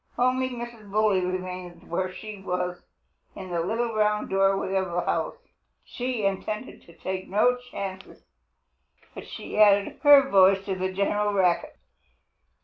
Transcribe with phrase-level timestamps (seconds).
[0.17, 0.89] Only Mrs.
[0.89, 2.81] Bully remained where she was,
[3.35, 5.37] in the little round doorway of her house.
[5.85, 8.23] She intended to take no chances,
[9.13, 11.77] but she added her voice to the general racket.